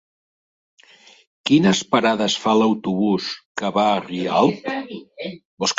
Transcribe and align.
Quines 1.49 1.83
parades 1.91 2.39
fa 2.47 2.57
l'autobús 2.63 3.29
que 3.63 3.73
va 3.79 3.89
a 3.93 4.05
Rialp? 4.09 4.71